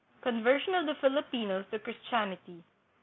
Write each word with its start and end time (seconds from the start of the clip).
Conversion 0.21 0.73
of 0.73 0.87
the 0.87 0.95
Filipinos 0.95 1.63
to 1.69 1.77
Christianity. 1.77 2.63